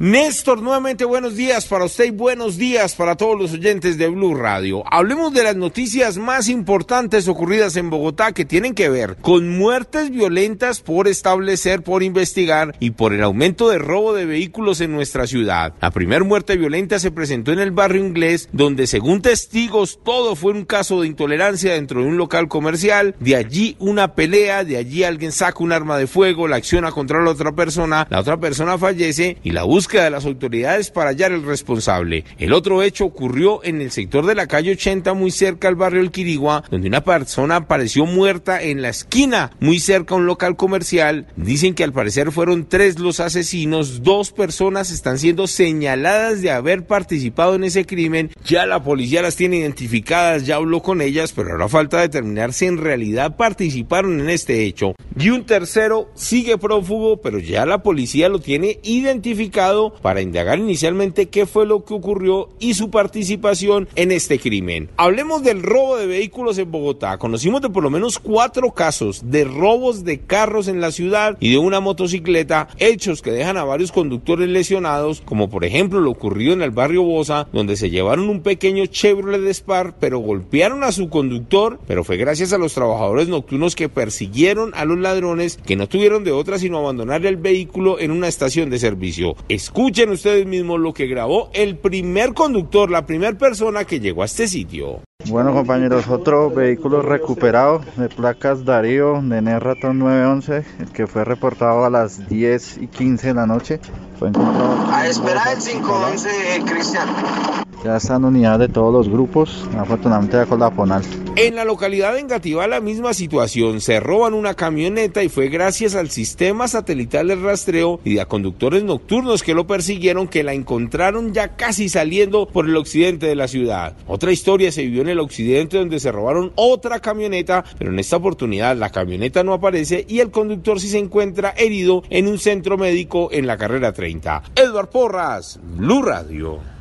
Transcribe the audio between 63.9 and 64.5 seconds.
en este